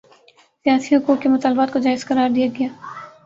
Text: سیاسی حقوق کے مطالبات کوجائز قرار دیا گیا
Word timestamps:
سیاسی 0.65 0.91
حقوق 0.95 1.17
کے 1.21 1.29
مطالبات 1.29 1.69
کوجائز 1.73 2.01
قرار 2.07 2.29
دیا 2.35 2.47
گیا 2.57 2.69